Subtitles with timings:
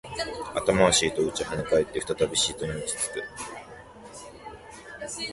[0.65, 3.23] 頭はシートを打ち、跳ね返って、再びシートに落ち着く